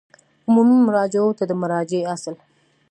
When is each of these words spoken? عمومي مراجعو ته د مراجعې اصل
عمومي 0.47 0.77
مراجعو 0.87 1.29
ته 1.37 1.43
د 1.47 1.51
مراجعې 1.61 2.07
اصل 2.13 2.33